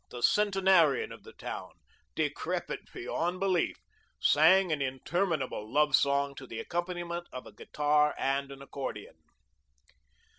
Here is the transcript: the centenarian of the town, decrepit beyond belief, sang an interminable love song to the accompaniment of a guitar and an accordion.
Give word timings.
the 0.09 0.23
centenarian 0.23 1.11
of 1.11 1.21
the 1.21 1.33
town, 1.33 1.73
decrepit 2.15 2.79
beyond 2.91 3.39
belief, 3.39 3.75
sang 4.19 4.71
an 4.71 4.81
interminable 4.81 5.71
love 5.71 5.95
song 5.95 6.33
to 6.33 6.47
the 6.47 6.59
accompaniment 6.59 7.27
of 7.31 7.45
a 7.45 7.51
guitar 7.53 8.15
and 8.17 8.51
an 8.51 8.63
accordion. 8.63 9.13